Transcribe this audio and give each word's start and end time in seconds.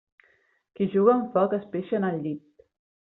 Qui 0.79 0.87
juga 0.95 1.13
amb 1.15 1.27
foc 1.37 1.53
es 1.57 1.67
pixa 1.75 1.99
en 1.99 2.09
el 2.09 2.17
llit. 2.25 2.67